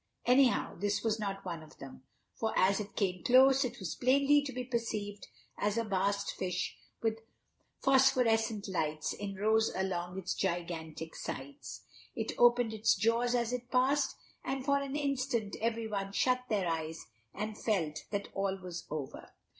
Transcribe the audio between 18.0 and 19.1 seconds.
that all was